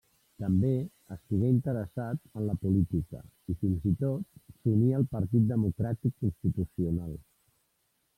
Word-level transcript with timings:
També 0.43 0.69
estigué 1.15 1.49
interessat 1.55 2.21
en 2.39 2.47
la 2.47 2.55
política, 2.63 3.21
i 3.53 3.57
fins 3.63 3.85
i 3.91 3.93
tot 4.05 4.41
s'uní 4.63 4.89
al 5.01 5.05
Partit 5.13 5.45
Democràtic 5.53 6.17
Constitucional. 6.25 7.13